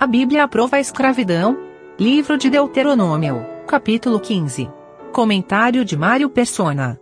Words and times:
A 0.00 0.06
Bíblia 0.06 0.44
aprova 0.44 0.76
a 0.76 0.80
escravidão? 0.80 1.58
Livro 1.98 2.38
de 2.38 2.48
Deuteronômio, 2.48 3.44
capítulo 3.66 4.18
15. 4.18 4.66
Comentário 5.12 5.84
de 5.84 5.94
Mário 5.94 6.30
Persona. 6.30 6.98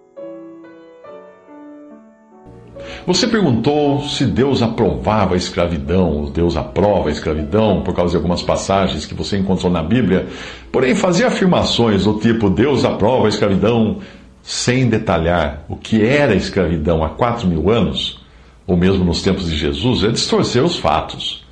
Você 3.07 3.29
perguntou 3.29 4.03
se 4.03 4.27
Deus 4.27 4.63
aprovava 4.63 5.35
a 5.35 5.37
escravidão, 5.37 6.25
Deus 6.25 6.57
aprova 6.57 7.09
a 7.09 7.13
escravidão 7.13 7.85
por 7.85 7.95
causa 7.95 8.11
de 8.11 8.17
algumas 8.17 8.43
passagens 8.43 9.07
que 9.07 9.15
você 9.15 9.39
encontrou 9.39 9.71
na 9.71 9.85
Bíblia, 9.85 10.27
porém 10.73 10.97
fazia 10.97 11.29
afirmações 11.29 12.03
do 12.03 12.15
tipo 12.15 12.51
Deus 12.51 12.85
aprova 12.85 13.27
a 13.27 13.29
escravidão 13.29 13.99
sem 14.43 14.89
detalhar 14.89 15.65
o 15.69 15.77
que 15.77 16.05
era 16.05 16.33
a 16.33 16.37
escravidão 16.37 17.05
há 17.05 17.11
quatro 17.11 17.47
mil 17.47 17.71
anos, 17.71 18.21
ou 18.67 18.77
mesmo 18.77 19.05
nos 19.05 19.23
tempos 19.23 19.49
de 19.49 19.57
Jesus, 19.57 20.03
é 20.03 20.09
distorcer 20.09 20.65
os 20.65 20.77
fatos. 20.77 21.47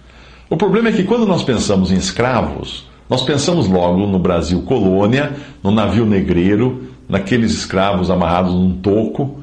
O 0.49 0.57
problema 0.57 0.89
é 0.89 0.93
que 0.93 1.03
quando 1.03 1.27
nós 1.27 1.43
pensamos 1.43 1.91
em 1.91 1.97
escravos, 1.97 2.87
nós 3.11 3.23
pensamos 3.23 3.67
logo 3.69 4.07
no 4.07 4.19
Brasil 4.19 4.63
colônia, 4.63 5.33
no 5.63 5.71
navio 5.71 6.07
negreiro, 6.07 6.85
naqueles 7.09 7.53
escravos 7.53 8.11
amarrados 8.11 8.55
num 8.55 8.77
toco, 8.77 9.41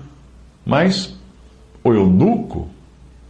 mas 0.65 1.13
o 1.83 1.93
eunuco 1.93 2.69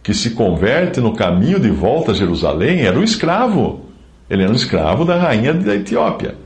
que 0.02 0.14
se 0.14 0.30
converte 0.30 1.00
no 1.00 1.14
caminho 1.14 1.58
de 1.58 1.70
volta 1.70 2.12
a 2.12 2.14
Jerusalém 2.14 2.82
era 2.82 2.98
um 2.98 3.02
escravo. 3.02 3.80
Ele 4.30 4.42
era 4.42 4.52
um 4.52 4.56
escravo 4.56 5.04
da 5.04 5.16
rainha 5.16 5.52
da 5.52 5.74
Etiópia. 5.74 6.36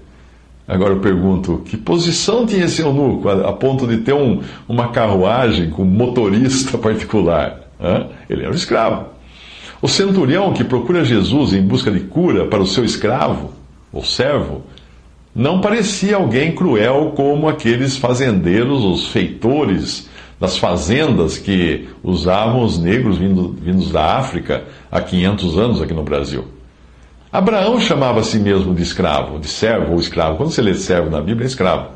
Agora 0.66 0.94
eu 0.94 1.00
pergunto, 1.00 1.62
que 1.64 1.76
posição 1.76 2.46
tinha 2.46 2.66
esse 2.66 2.82
eunuco 2.82 3.28
a, 3.28 3.48
a 3.48 3.52
ponto 3.52 3.86
de 3.86 3.98
ter 3.98 4.12
um, 4.12 4.40
uma 4.68 4.88
carruagem 4.88 5.70
com 5.70 5.84
motorista 5.84 6.76
particular? 6.78 7.68
Hã? 7.80 8.06
Ele 8.28 8.42
era 8.42 8.50
um 8.50 8.54
escravo. 8.54 9.17
O 9.80 9.86
centurião 9.86 10.52
que 10.52 10.64
procura 10.64 11.04
Jesus 11.04 11.52
em 11.52 11.62
busca 11.62 11.90
de 11.90 12.00
cura 12.00 12.46
para 12.46 12.60
o 12.60 12.66
seu 12.66 12.84
escravo, 12.84 13.52
ou 13.92 14.04
servo, 14.04 14.62
não 15.34 15.60
parecia 15.60 16.16
alguém 16.16 16.52
cruel 16.52 17.12
como 17.14 17.48
aqueles 17.48 17.96
fazendeiros, 17.96 18.82
os 18.82 19.06
feitores 19.08 20.08
das 20.40 20.58
fazendas 20.58 21.38
que 21.38 21.88
usavam 22.02 22.64
os 22.64 22.78
negros 22.78 23.18
vindo, 23.18 23.56
vindos 23.60 23.90
da 23.90 24.16
África 24.16 24.64
há 24.90 25.00
500 25.00 25.58
anos 25.58 25.82
aqui 25.82 25.94
no 25.94 26.02
Brasil. 26.02 26.44
Abraão 27.30 27.80
chamava 27.80 28.20
a 28.20 28.24
si 28.24 28.38
mesmo 28.38 28.74
de 28.74 28.82
escravo, 28.82 29.38
de 29.38 29.46
servo 29.46 29.92
ou 29.92 30.00
escravo. 30.00 30.36
Quando 30.36 30.50
você 30.50 30.62
lê 30.62 30.74
servo 30.74 31.08
na 31.10 31.20
Bíblia, 31.20 31.44
é 31.44 31.46
escravo. 31.46 31.90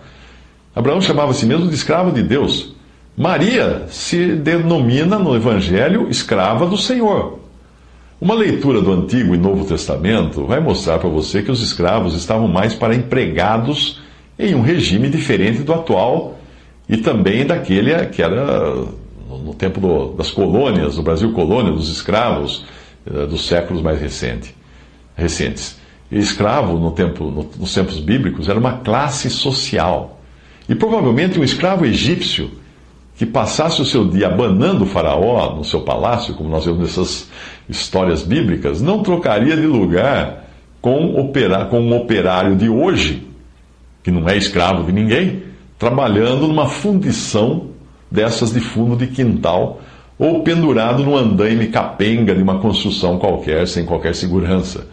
Abraão 0.75 1.01
chamava 1.01 1.33
a 1.33 1.35
si 1.35 1.47
mesmo 1.47 1.69
de 1.69 1.75
escravo 1.75 2.13
de 2.13 2.23
Deus. 2.23 2.75
Maria 3.17 3.87
se 3.89 4.37
denomina 4.37 5.19
no 5.19 5.35
Evangelho 5.35 6.09
escrava 6.09 6.67
do 6.67 6.77
Senhor. 6.77 7.42
Uma 8.23 8.35
leitura 8.37 8.81
do 8.81 8.93
Antigo 8.93 9.35
e 9.35 9.37
Novo 9.37 9.65
Testamento 9.65 10.47
vai 10.47 10.61
mostrar 10.61 11.01
para 11.01 11.09
você 11.09 11.43
que 11.43 11.51
os 11.51 11.61
escravos 11.61 12.15
estavam 12.15 12.47
mais 12.47 12.73
para 12.73 12.95
empregados 12.95 14.01
em 14.39 14.55
um 14.55 14.61
regime 14.61 15.09
diferente 15.09 15.65
do 15.65 15.75
atual 15.75 16.39
e 16.89 16.99
também 16.99 17.45
daquele 17.45 17.93
que 18.07 18.23
era 18.23 18.77
no 19.29 19.53
tempo 19.59 19.81
do, 19.81 20.13
das 20.13 20.31
colônias, 20.31 20.95
do 20.95 21.03
Brasil 21.03 21.33
colônia, 21.33 21.73
dos 21.73 21.89
escravos 21.89 22.65
eh, 23.05 23.27
dos 23.27 23.45
séculos 23.49 23.83
mais 23.83 24.01
recente, 24.01 24.55
recentes. 25.17 25.81
Escravo, 26.09 26.79
no 26.79 26.93
tempo, 26.93 27.25
no, 27.25 27.51
nos 27.59 27.75
tempos 27.75 27.99
bíblicos, 27.99 28.49
era 28.49 28.57
uma 28.57 28.75
classe 28.75 29.29
social. 29.31 30.21
E 30.69 30.77
provavelmente 30.77 31.41
um 31.41 31.43
escravo 31.43 31.85
egípcio 31.85 32.53
que 33.17 33.27
passasse 33.27 33.81
o 33.81 33.85
seu 33.85 34.07
dia 34.09 34.27
abanando 34.27 34.85
o 34.85 34.87
faraó 34.87 35.55
no 35.55 35.65
seu 35.65 35.83
palácio, 35.83 36.35
como 36.35 36.49
nós 36.49 36.65
vemos 36.65 36.81
nessas 36.81 37.29
histórias 37.69 38.23
bíblicas, 38.23 38.81
não 38.81 39.03
trocaria 39.03 39.57
de 39.57 39.67
lugar 39.67 40.45
com, 40.81 41.21
operar, 41.21 41.69
com 41.69 41.81
um 41.81 41.97
operário 41.97 42.57
de 42.57 42.69
hoje, 42.69 43.27
que 44.03 44.11
não 44.11 44.29
é 44.29 44.37
escravo 44.37 44.85
de 44.85 44.93
ninguém, 44.93 45.43
trabalhando 45.79 46.49
numa 46.49 46.67
fundição 46.67 47.69
dessas 48.11 48.53
de 48.53 48.61
fundo 48.61 48.97
de 48.97 49.07
quintal, 49.07 49.81
ou 50.19 50.43
pendurado 50.43 51.03
no 51.03 51.17
andaime 51.17 51.69
capenga 51.69 52.35
de 52.35 52.43
uma 52.43 52.59
construção 52.59 53.19
qualquer, 53.19 53.67
sem 53.67 53.85
qualquer 53.85 54.15
segurança. 54.15 54.87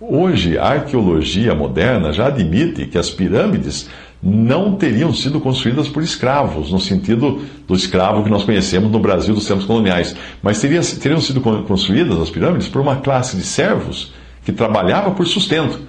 Hoje, 0.00 0.56
a 0.56 0.66
arqueologia 0.66 1.54
moderna 1.54 2.12
já 2.12 2.28
admite 2.28 2.86
que 2.86 2.96
as 2.96 3.10
pirâmides 3.10 3.88
não 4.22 4.74
teriam 4.74 5.12
sido 5.12 5.40
construídas 5.40 5.88
por 5.88 6.02
escravos, 6.02 6.72
no 6.72 6.80
sentido 6.80 7.40
do 7.66 7.74
escravo 7.74 8.24
que 8.24 8.30
nós 8.30 8.44
conhecemos 8.44 8.90
no 8.90 8.98
Brasil 8.98 9.34
dos 9.34 9.46
tempos 9.46 9.64
coloniais, 9.64 10.16
mas 10.42 10.60
teriam, 10.60 10.82
teriam 10.82 11.20
sido 11.20 11.40
construídas 11.40 12.18
as 12.18 12.30
pirâmides 12.30 12.68
por 12.68 12.82
uma 12.82 12.96
classe 12.96 13.36
de 13.36 13.44
servos 13.44 14.12
que 14.44 14.52
trabalhava 14.52 15.12
por 15.12 15.26
sustento 15.26 15.80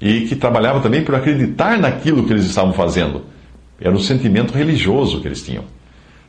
e 0.00 0.22
que 0.22 0.34
trabalhava 0.34 0.80
também 0.80 1.02
por 1.02 1.14
acreditar 1.14 1.78
naquilo 1.78 2.24
que 2.24 2.32
eles 2.32 2.44
estavam 2.44 2.72
fazendo. 2.72 3.22
Era 3.80 3.94
um 3.94 4.00
sentimento 4.00 4.52
religioso 4.52 5.20
que 5.20 5.28
eles 5.28 5.42
tinham. 5.42 5.64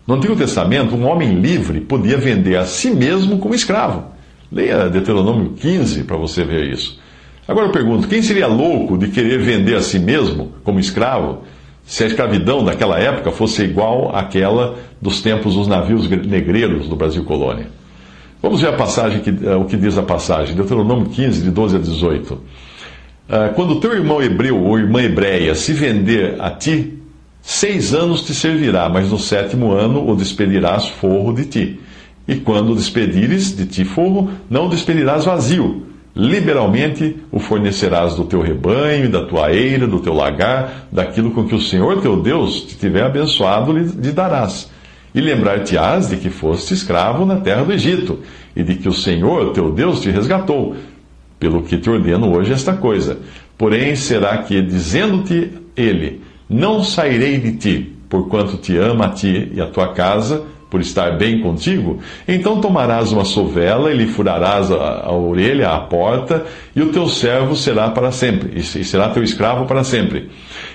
No 0.05 0.15
Antigo 0.15 0.35
Testamento, 0.35 0.95
um 0.95 1.07
homem 1.07 1.33
livre 1.39 1.81
podia 1.81 2.17
vender 2.17 2.57
a 2.57 2.65
si 2.65 2.91
mesmo 2.91 3.39
como 3.39 3.55
escravo. 3.55 4.05
Leia 4.51 4.89
Deuteronômio 4.89 5.53
15 5.53 6.03
para 6.03 6.15
você 6.15 6.43
ver 6.43 6.71
isso. 6.71 6.99
Agora 7.47 7.67
eu 7.67 7.71
pergunto: 7.71 8.07
quem 8.07 8.21
seria 8.21 8.47
louco 8.47 8.97
de 8.97 9.07
querer 9.09 9.39
vender 9.39 9.75
a 9.75 9.81
si 9.81 9.99
mesmo 9.99 10.53
como 10.63 10.79
escravo 10.79 11.43
se 11.85 12.03
a 12.03 12.07
escravidão 12.07 12.63
daquela 12.63 12.99
época 12.99 13.31
fosse 13.31 13.63
igual 13.63 14.15
àquela 14.15 14.75
dos 14.99 15.21
tempos 15.21 15.53
dos 15.53 15.67
navios 15.67 16.09
negreiros 16.09 16.87
do 16.87 16.95
Brasil 16.95 17.23
colônia? 17.23 17.67
Vamos 18.41 18.61
ver 18.61 18.69
a 18.69 18.73
passagem, 18.73 19.21
que, 19.21 19.29
uh, 19.29 19.59
o 19.59 19.65
que 19.65 19.77
diz 19.77 19.97
a 19.97 20.03
passagem, 20.03 20.55
Deuteronômio 20.55 21.09
15, 21.09 21.43
de 21.43 21.51
12 21.51 21.75
a 21.77 21.79
18. 21.79 22.33
Uh, 22.33 22.41
eh, 23.29 23.49
quando 23.55 23.79
teu 23.79 23.93
irmão 23.93 24.21
hebreu 24.21 24.61
ou 24.63 24.77
irmã 24.77 25.01
hebreia 25.01 25.55
se 25.55 25.73
vender 25.73 26.35
a 26.39 26.51
ti, 26.51 26.93
seis 27.41 27.93
anos 27.93 28.21
te 28.21 28.35
servirá, 28.35 28.87
mas 28.87 29.09
no 29.09 29.17
sétimo 29.17 29.71
ano 29.71 30.07
o 30.07 30.15
despedirás 30.15 30.87
forro 30.87 31.33
de 31.33 31.45
ti. 31.45 31.79
E 32.27 32.35
quando 32.35 32.75
despedires 32.75 33.55
de 33.55 33.65
ti 33.65 33.83
forro, 33.83 34.29
não 34.49 34.65
o 34.67 34.69
despedirás 34.69 35.25
vazio 35.25 35.94
Liberalmente 36.15 37.17
o 37.29 37.39
fornecerás 37.39 38.15
do 38.15 38.23
teu 38.23 38.39
rebanho 38.39 39.09
da 39.09 39.25
tua 39.25 39.51
eira, 39.51 39.85
do 39.85 39.99
teu 39.99 40.13
lagar, 40.13 40.87
daquilo 40.89 41.31
com 41.31 41.45
que 41.45 41.53
o 41.53 41.59
Senhor 41.59 42.01
teu 42.01 42.21
Deus 42.21 42.61
te 42.61 42.77
tiver 42.77 43.03
abençoado, 43.03 43.73
lhe 43.73 44.11
darás. 44.13 44.71
E 45.13 45.19
lembrar-te-ás 45.19 46.09
de 46.09 46.15
que 46.15 46.29
foste 46.29 46.73
escravo 46.73 47.25
na 47.25 47.41
terra 47.41 47.65
do 47.65 47.73
Egito, 47.73 48.19
e 48.55 48.63
de 48.63 48.75
que 48.75 48.87
o 48.87 48.93
Senhor 48.93 49.51
teu 49.51 49.73
Deus 49.73 49.99
te 49.99 50.09
resgatou, 50.09 50.75
pelo 51.37 51.63
que 51.63 51.77
te 51.77 51.89
ordeno 51.89 52.33
hoje 52.33 52.53
esta 52.53 52.73
coisa. 52.73 53.19
Porém, 53.57 53.93
será 53.95 54.37
que, 54.37 54.61
dizendo-te 54.61 55.51
ele, 55.75 56.21
não 56.49 56.81
sairei 56.81 57.39
de 57.39 57.57
ti, 57.57 57.93
porquanto 58.07 58.55
te 58.55 58.77
ama 58.77 59.07
a 59.07 59.09
ti 59.09 59.51
e 59.53 59.59
a 59.59 59.65
tua 59.65 59.89
casa, 59.93 60.45
por 60.75 60.81
estar 60.81 61.17
bem 61.17 61.39
contigo, 61.39 61.99
então 62.27 62.59
tomarás 62.59 63.13
uma 63.13 63.23
sovela 63.23 63.93
e 63.93 63.95
lhe 63.95 64.07
furarás 64.07 64.69
a, 64.69 65.05
a 65.05 65.11
orelha 65.13 65.69
à 65.69 65.79
porta, 65.79 66.45
e 66.75 66.81
o 66.81 66.91
teu 66.91 67.07
servo 67.07 67.55
será 67.55 67.91
para 67.91 68.11
sempre, 68.11 68.59
e 68.59 68.61
será 68.61 69.07
teu 69.07 69.23
escravo 69.23 69.65
para 69.65 69.85
sempre. 69.85 70.29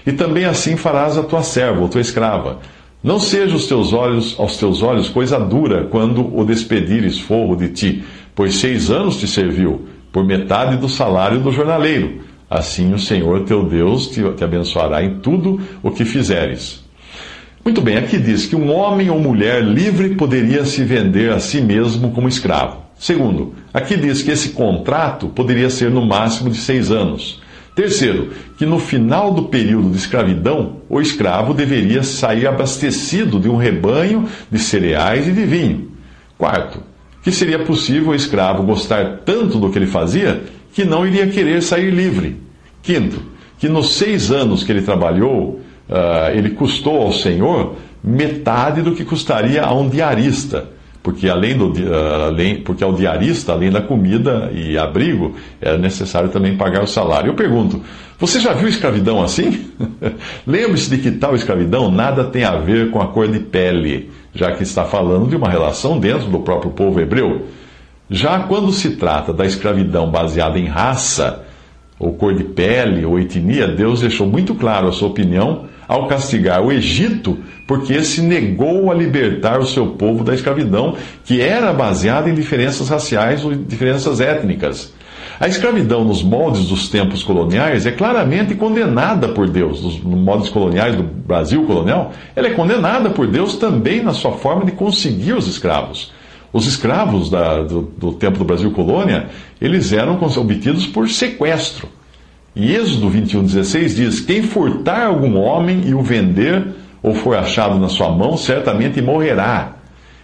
E 0.06 0.12
também 0.12 0.46
assim 0.46 0.74
farás 0.74 1.18
a 1.18 1.22
tua 1.22 1.42
serva, 1.42 1.84
a 1.84 1.88
tua 1.88 2.00
escrava. 2.00 2.60
Não 3.04 3.20
seja 3.20 3.54
os 3.54 3.66
teus 3.66 3.92
olhos, 3.92 4.34
aos 4.40 4.56
teus 4.56 4.82
olhos 4.82 5.10
coisa 5.10 5.38
dura 5.38 5.84
quando 5.90 6.34
o 6.34 6.46
despedires 6.46 7.20
forro 7.20 7.54
de 7.54 7.68
ti, 7.68 8.02
pois 8.34 8.54
seis 8.54 8.90
anos 8.90 9.18
te 9.18 9.28
serviu, 9.28 9.84
por 10.10 10.24
metade 10.24 10.78
do 10.78 10.88
salário 10.88 11.40
do 11.40 11.52
jornaleiro. 11.52 12.22
Assim 12.48 12.94
o 12.94 12.98
Senhor 12.98 13.44
teu 13.44 13.64
Deus 13.64 14.06
te, 14.06 14.22
te 14.32 14.42
abençoará 14.42 15.04
em 15.04 15.18
tudo 15.18 15.60
o 15.82 15.90
que 15.90 16.06
fizeres. 16.06 16.88
Muito 17.62 17.82
bem, 17.82 17.98
aqui 17.98 18.18
diz 18.18 18.46
que 18.46 18.56
um 18.56 18.72
homem 18.72 19.10
ou 19.10 19.20
mulher 19.20 19.62
livre 19.62 20.14
poderia 20.14 20.64
se 20.64 20.82
vender 20.82 21.30
a 21.30 21.38
si 21.38 21.60
mesmo 21.60 22.10
como 22.10 22.26
escravo. 22.26 22.78
Segundo, 22.98 23.54
aqui 23.72 23.96
diz 23.96 24.22
que 24.22 24.30
esse 24.30 24.50
contrato 24.50 25.28
poderia 25.28 25.68
ser 25.68 25.90
no 25.90 26.04
máximo 26.04 26.48
de 26.48 26.56
seis 26.56 26.90
anos. 26.90 27.40
Terceiro, 27.74 28.30
que 28.58 28.64
no 28.64 28.78
final 28.78 29.32
do 29.32 29.44
período 29.44 29.90
de 29.90 29.98
escravidão, 29.98 30.76
o 30.88 31.00
escravo 31.00 31.54
deveria 31.54 32.02
sair 32.02 32.46
abastecido 32.46 33.38
de 33.38 33.48
um 33.48 33.56
rebanho 33.56 34.26
de 34.50 34.58
cereais 34.58 35.28
e 35.28 35.32
de 35.32 35.44
vinho. 35.44 35.90
Quarto, 36.36 36.82
que 37.22 37.30
seria 37.30 37.58
possível 37.58 38.12
o 38.12 38.14
escravo 38.14 38.62
gostar 38.62 39.20
tanto 39.24 39.58
do 39.58 39.70
que 39.70 39.78
ele 39.78 39.86
fazia 39.86 40.42
que 40.72 40.84
não 40.84 41.06
iria 41.06 41.26
querer 41.26 41.62
sair 41.62 41.90
livre. 41.90 42.36
Quinto, 42.82 43.22
que 43.58 43.68
nos 43.68 43.92
seis 43.92 44.30
anos 44.30 44.64
que 44.64 44.72
ele 44.72 44.82
trabalhou, 44.82 45.60
uh, 45.90 46.36
ele 46.36 46.50
custou 46.50 47.02
ao 47.02 47.12
Senhor 47.12 47.74
metade 48.02 48.80
do 48.80 48.92
que 48.92 49.04
custaria 49.04 49.62
a 49.62 49.74
um 49.74 49.88
diarista. 49.88 50.68
Porque 51.02 51.28
além 51.28 51.56
do 51.56 51.68
uh, 51.68 52.26
além, 52.28 52.60
porque 52.60 52.84
ao 52.84 52.92
diarista, 52.92 53.52
além 53.52 53.70
da 53.70 53.80
comida 53.80 54.50
e 54.54 54.76
abrigo, 54.78 55.34
era 55.60 55.78
necessário 55.78 56.28
também 56.28 56.56
pagar 56.56 56.82
o 56.82 56.86
salário. 56.86 57.30
Eu 57.30 57.34
pergunto, 57.34 57.82
você 58.18 58.38
já 58.38 58.52
viu 58.52 58.68
escravidão 58.68 59.22
assim? 59.22 59.70
Lembre-se 60.46 60.90
de 60.90 60.98
que 60.98 61.10
tal 61.10 61.34
escravidão 61.34 61.90
nada 61.90 62.24
tem 62.24 62.44
a 62.44 62.56
ver 62.56 62.90
com 62.90 63.00
a 63.00 63.08
cor 63.08 63.28
de 63.28 63.40
pele, 63.40 64.10
já 64.34 64.52
que 64.52 64.62
está 64.62 64.84
falando 64.84 65.26
de 65.26 65.36
uma 65.36 65.48
relação 65.48 65.98
dentro 65.98 66.28
do 66.28 66.40
próprio 66.40 66.70
povo 66.70 67.00
hebreu. 67.00 67.46
Já 68.10 68.40
quando 68.40 68.70
se 68.72 68.96
trata 68.96 69.32
da 69.32 69.46
escravidão 69.46 70.10
baseada 70.10 70.58
em 70.58 70.66
raça, 70.66 71.46
ou 71.98 72.12
cor 72.12 72.34
de 72.34 72.44
pele, 72.44 73.06
ou 73.06 73.18
etnia, 73.18 73.68
Deus 73.68 74.00
deixou 74.00 74.26
muito 74.26 74.54
claro 74.54 74.88
a 74.88 74.92
sua 74.92 75.08
opinião 75.08 75.69
ao 75.90 76.06
castigar 76.06 76.62
o 76.62 76.70
Egito, 76.70 77.36
porque 77.66 78.04
se 78.04 78.22
negou 78.22 78.92
a 78.92 78.94
libertar 78.94 79.58
o 79.58 79.66
seu 79.66 79.88
povo 79.88 80.22
da 80.22 80.32
escravidão, 80.32 80.94
que 81.24 81.40
era 81.40 81.72
baseada 81.72 82.30
em 82.30 82.34
diferenças 82.34 82.88
raciais 82.88 83.44
ou 83.44 83.52
diferenças 83.52 84.20
étnicas. 84.20 84.94
A 85.40 85.48
escravidão 85.48 86.04
nos 86.04 86.22
moldes 86.22 86.68
dos 86.68 86.88
tempos 86.88 87.24
coloniais 87.24 87.86
é 87.86 87.90
claramente 87.90 88.54
condenada 88.54 89.30
por 89.30 89.48
Deus. 89.48 89.82
Nos 89.82 89.98
moldes 90.00 90.48
coloniais 90.48 90.94
do 90.94 91.02
Brasil 91.02 91.64
colonial, 91.64 92.12
ela 92.36 92.46
é 92.46 92.52
condenada 92.52 93.10
por 93.10 93.26
Deus 93.26 93.56
também 93.56 94.00
na 94.00 94.12
sua 94.12 94.30
forma 94.30 94.64
de 94.64 94.70
conseguir 94.70 95.32
os 95.32 95.48
escravos. 95.48 96.12
Os 96.52 96.68
escravos 96.68 97.28
da, 97.28 97.64
do, 97.64 97.82
do 97.82 98.12
tempo 98.12 98.38
do 98.38 98.44
Brasil 98.44 98.70
colônia, 98.70 99.26
eles 99.60 99.92
eram 99.92 100.20
obtidos 100.22 100.86
por 100.86 101.08
sequestro. 101.08 101.88
E 102.54 102.74
Êxodo 102.74 103.08
21, 103.08 103.44
16 103.44 103.96
diz: 103.96 104.20
Quem 104.20 104.42
furtar 104.42 105.06
algum 105.06 105.38
homem 105.38 105.82
e 105.86 105.94
o 105.94 106.02
vender, 106.02 106.66
ou 107.02 107.14
for 107.14 107.36
achado 107.36 107.78
na 107.78 107.88
sua 107.88 108.10
mão, 108.10 108.36
certamente 108.36 109.00
morrerá. 109.00 109.76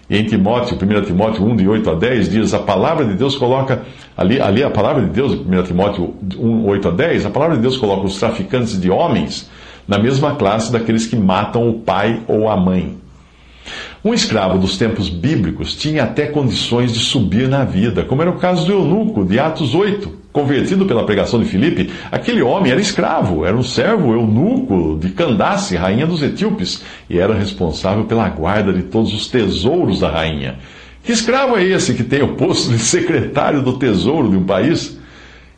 E 0.09 0.17
em 0.17 0.25
Timóteo, 0.25 0.77
1 0.77 1.03
Timóteo 1.03 1.45
1, 1.45 1.57
de 1.57 1.69
8 1.69 1.91
a 1.91 1.95
10, 1.95 2.29
diz: 2.29 2.55
A 2.55 2.59
palavra 2.59 3.05
de 3.05 3.15
Deus 3.15 3.37
coloca, 3.37 3.83
ali, 4.17 4.41
ali 4.41 4.63
a 4.63 4.71
palavra 4.71 5.05
de 5.05 5.11
Deus, 5.11 5.35
1 5.35 5.63
Timóteo 5.63 6.15
1, 6.37 6.67
8 6.67 6.89
a 6.89 6.91
10, 6.91 7.27
a 7.27 7.31
palavra 7.31 7.57
de 7.57 7.63
Deus 7.63 7.77
coloca 7.77 8.07
os 8.07 8.19
traficantes 8.19 8.81
de 8.81 8.91
homens 8.91 9.49
na 9.87 9.99
mesma 9.99 10.35
classe 10.35 10.73
daqueles 10.73 11.07
que 11.07 11.17
matam 11.17 11.69
o 11.69 11.75
pai 11.75 12.23
ou 12.27 12.49
a 12.49 12.57
mãe. 12.57 12.97
Um 14.05 14.15
escravo 14.15 14.59
dos 14.59 14.79
tempos 14.79 15.09
bíblicos 15.09 15.75
tinha 15.75 16.05
até 16.05 16.27
condições 16.27 16.93
de 16.93 17.01
subir 17.01 17.49
na 17.49 17.65
vida, 17.65 18.05
como 18.05 18.23
era 18.23 18.31
o 18.31 18.39
caso 18.39 18.67
do 18.67 18.73
eunuco, 18.73 19.25
de 19.25 19.39
Atos 19.39 19.75
8. 19.75 20.26
Convertido 20.37 20.85
pela 20.85 21.07
pregação 21.07 21.41
de 21.41 21.47
Filipe, 21.47 21.91
aquele 22.13 22.43
homem 22.43 22.71
era 22.71 22.79
escravo, 22.79 23.47
era 23.47 23.57
um 23.57 23.63
servo 23.63 24.13
eunuco 24.13 24.99
de 25.01 25.09
Candace, 25.09 25.77
rainha 25.77 26.07
dos 26.07 26.23
etíopes, 26.23 26.85
e 27.09 27.19
era 27.19 27.33
responsável 27.33 28.05
pela 28.05 28.29
guarda 28.29 28.71
de 28.71 28.83
todos 28.83 29.15
os 29.15 29.29
tesouros 29.29 30.01
da 30.01 30.11
rainha. 30.11 30.59
Que 31.03 31.11
escravo 31.11 31.57
é 31.57 31.65
esse 31.65 31.95
que 31.95 32.05
tem 32.05 32.23
o 32.23 32.35
posto 32.35 32.71
de 32.71 32.77
secretário 32.85 33.63
do 33.63 33.79
tesouro 33.79 34.29
de 34.29 34.37
um 34.37 34.45
país? 34.45 34.99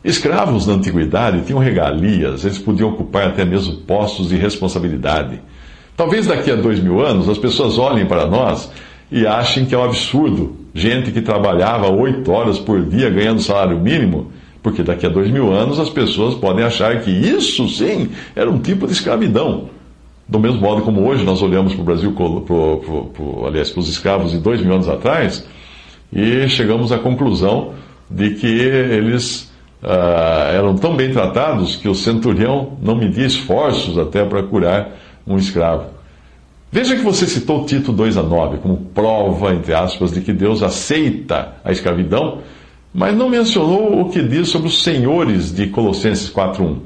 Escravos 0.01 0.65
na 0.65 0.75
antiguidade 0.75 1.41
tinham 1.41 1.59
regalias, 1.59 2.45
eles 2.45 2.57
podiam 2.57 2.91
ocupar 2.91 3.27
até 3.27 3.43
mesmo 3.43 3.81
postos 3.81 4.29
de 4.29 4.37
responsabilidade. 4.37 5.41
Talvez 5.97 6.25
daqui 6.25 6.51
a 6.51 6.55
dois 6.55 6.79
mil 6.79 7.05
anos 7.05 7.27
as 7.27 7.37
pessoas 7.37 7.77
olhem 7.77 8.05
para 8.05 8.25
nós 8.25 8.71
e 9.11 9.27
achem 9.27 9.65
que 9.65 9.75
é 9.75 9.77
um 9.77 9.83
absurdo 9.83 10.55
gente 10.73 11.11
que 11.11 11.21
trabalhava 11.21 11.91
oito 11.91 12.31
horas 12.31 12.57
por 12.57 12.81
dia 12.85 13.09
ganhando 13.09 13.41
salário 13.41 13.77
mínimo, 13.77 14.31
porque 14.61 14.83
daqui 14.83 15.05
a 15.05 15.09
dois 15.09 15.29
mil 15.31 15.51
anos 15.51 15.79
as 15.79 15.89
pessoas 15.89 16.35
podem 16.35 16.63
achar 16.63 17.01
que 17.01 17.11
isso 17.11 17.67
sim 17.69 18.09
era 18.35 18.49
um 18.49 18.59
tipo 18.59 18.85
de 18.85 18.93
escravidão. 18.93 19.69
Do 20.27 20.39
mesmo 20.39 20.61
modo 20.61 20.81
como 20.83 21.07
hoje 21.07 21.23
nós 21.23 21.41
olhamos 21.41 21.73
para 21.73 21.81
o 21.81 21.85
Brasil, 21.85 22.11
pro, 22.11 22.41
pro, 22.41 23.05
pro, 23.05 23.47
aliás, 23.47 23.71
para 23.71 23.79
os 23.79 23.89
escravos 23.89 24.31
de 24.31 24.37
dois 24.37 24.61
mil 24.61 24.73
anos 24.73 24.87
atrás, 24.87 25.47
e 26.13 26.47
chegamos 26.47 26.91
à 26.91 26.99
conclusão 26.99 27.73
de 28.09 28.31
que 28.31 28.47
eles 28.47 29.51
ah, 29.83 30.51
eram 30.53 30.75
tão 30.75 30.95
bem 30.95 31.11
tratados 31.11 31.75
que 31.75 31.87
o 31.87 31.95
centurião 31.95 32.77
não 32.81 32.95
media 32.95 33.25
esforços 33.25 33.97
até 33.97 34.23
para 34.25 34.43
curar 34.43 34.91
um 35.25 35.37
escravo. 35.37 35.85
Veja 36.71 36.95
que 36.95 37.01
você 37.01 37.25
citou 37.25 37.65
Tito 37.65 37.91
2 37.91 38.17
a 38.17 38.23
9 38.23 38.57
como 38.57 38.77
prova, 38.77 39.53
entre 39.53 39.73
aspas, 39.73 40.11
de 40.11 40.21
que 40.21 40.31
Deus 40.31 40.61
aceita 40.61 41.55
a 41.63 41.71
escravidão, 41.71 42.39
mas 42.93 43.15
não 43.15 43.29
mencionou 43.29 44.01
o 44.01 44.09
que 44.09 44.21
diz 44.21 44.49
sobre 44.49 44.67
os 44.67 44.83
senhores 44.83 45.53
de 45.53 45.67
Colossenses 45.67 46.29
4.1. 46.29 46.77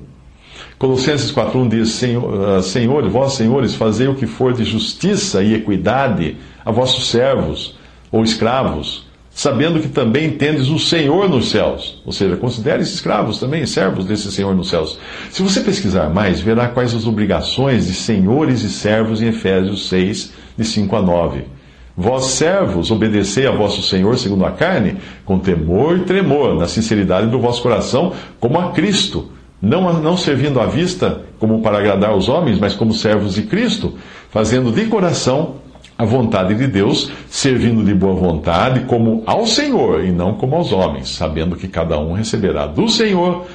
Colossenses 0.78 1.32
4.1 1.32 1.70
diz, 1.70 1.92
Senhor, 1.94 2.58
ah, 2.58 2.62
Senhores, 2.62 3.12
vós 3.12 3.34
senhores, 3.34 3.74
fazei 3.74 4.08
o 4.08 4.16
que 4.16 4.28
for 4.28 4.54
de 4.54 4.66
justiça 4.66 5.42
e 5.42 5.54
equidade 5.54 6.36
a 6.66 6.72
vossos 6.72 7.08
servos 7.08 7.78
ou 8.12 8.24
escravos, 8.24 9.08
sabendo 9.32 9.80
que 9.80 9.88
também 9.88 10.32
tendes 10.32 10.68
o 10.68 10.78
Senhor 10.78 11.30
nos 11.30 11.50
céus. 11.50 12.02
Ou 12.06 12.12
seja, 12.12 12.36
considere 12.36 12.84
escravos 12.84 13.40
também, 13.40 13.66
servos 13.66 14.06
desse 14.06 14.32
Senhor 14.32 14.54
nos 14.54 14.70
céus. 14.70 15.00
Se 15.32 15.42
você 15.42 15.62
pesquisar 15.62 16.10
mais, 16.10 16.42
verá 16.42 16.68
quais 16.68 16.94
as 16.94 17.08
obrigações 17.08 17.88
de 17.88 17.94
senhores 17.94 18.62
e 18.62 18.70
servos 18.70 19.22
em 19.22 19.28
Efésios 19.28 19.88
6, 19.88 20.34
de 20.58 20.66
5 20.66 20.96
a 20.96 21.02
9. 21.02 21.46
Vós, 21.96 22.26
servos, 22.26 22.90
obedecei 22.90 23.46
a 23.46 23.52
vosso 23.52 23.82
Senhor 23.84 24.18
segundo 24.18 24.46
a 24.46 24.52
carne, 24.52 24.98
com 25.24 25.38
temor 25.38 25.98
e 25.98 26.02
tremor, 26.02 26.56
na 26.56 26.68
sinceridade 26.68 27.28
do 27.28 27.40
vosso 27.40 27.62
coração, 27.62 28.14
como 28.40 28.60
a 28.60 28.72
Cristo, 28.72 29.30
não, 29.62 29.94
não 30.02 30.18
servindo 30.18 30.60
à 30.60 30.66
vista 30.66 31.22
como 31.40 31.62
para 31.62 31.78
agradar 31.78 32.16
os 32.16 32.28
homens, 32.28 32.60
mas 32.60 32.74
como 32.74 32.94
servos 32.94 33.36
de 33.36 33.44
Cristo, 33.44 33.94
fazendo 34.30 34.72
de 34.72 34.86
coração 34.86 35.56
a 35.98 36.04
vontade 36.06 36.56
de 36.56 36.68
Deus, 36.68 37.12
servindo 37.30 37.84
de 37.84 37.94
boa 37.94 38.14
vontade, 38.14 38.82
como 38.82 39.22
ao 39.26 39.46
Senhor 39.46 40.04
e 40.04 40.12
não 40.12 40.34
como 40.34 40.56
aos 40.56 40.72
homens, 40.72 41.10
sabendo 41.10 41.56
que 41.56 41.68
cada 41.68 42.00
um 42.00 42.14
receberá 42.14 42.66
do 42.66 42.90
Senhor 42.90 43.46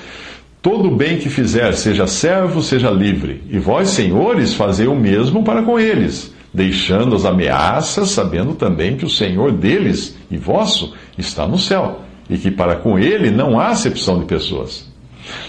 todo 0.63 0.89
o 0.89 0.97
bem 0.97 1.19
que 1.19 1.29
fizer, 1.29 1.73
seja 1.73 2.07
servo, 2.07 2.63
seja 2.63 2.91
livre. 2.91 3.43
E 3.51 3.59
vós, 3.59 3.89
senhores, 3.89 4.55
fazei 4.55 4.87
o 4.87 4.95
mesmo 4.95 5.43
para 5.43 5.63
com 5.63 5.79
eles, 5.79 6.35
deixando 6.53 7.15
as 7.15 7.25
ameaças, 7.25 8.11
sabendo 8.11 8.55
também 8.55 8.97
que 8.97 9.05
o 9.05 9.11
Senhor 9.11 9.53
deles 9.53 10.17
e 10.31 10.37
vosso 10.37 10.95
está 11.17 11.47
no 11.47 11.59
céu, 11.59 12.01
e 12.29 12.39
que 12.39 12.51
para 12.51 12.77
com 12.77 12.99
ele 12.99 13.31
não 13.31 13.59
há 13.59 13.69
acepção 13.69 14.19
de 14.21 14.27
pessoas. 14.27 14.89